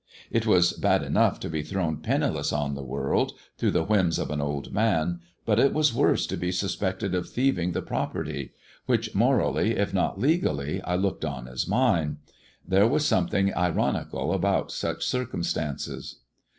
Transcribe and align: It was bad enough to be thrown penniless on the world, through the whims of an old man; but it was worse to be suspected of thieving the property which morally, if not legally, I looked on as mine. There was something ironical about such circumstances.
It 0.31 0.47
was 0.47 0.73
bad 0.73 1.03
enough 1.03 1.39
to 1.41 1.47
be 1.47 1.61
thrown 1.61 1.97
penniless 1.97 2.51
on 2.51 2.73
the 2.73 2.81
world, 2.81 3.33
through 3.59 3.69
the 3.69 3.83
whims 3.83 4.17
of 4.17 4.31
an 4.31 4.41
old 4.41 4.73
man; 4.73 5.19
but 5.45 5.59
it 5.59 5.73
was 5.75 5.93
worse 5.93 6.25
to 6.25 6.37
be 6.37 6.51
suspected 6.51 7.13
of 7.13 7.29
thieving 7.29 7.73
the 7.73 7.83
property 7.83 8.51
which 8.87 9.13
morally, 9.13 9.77
if 9.77 9.93
not 9.93 10.19
legally, 10.19 10.81
I 10.81 10.95
looked 10.95 11.23
on 11.23 11.47
as 11.47 11.67
mine. 11.67 12.17
There 12.67 12.87
was 12.87 13.05
something 13.05 13.53
ironical 13.53 14.33
about 14.33 14.71
such 14.71 15.05
circumstances. 15.05 16.15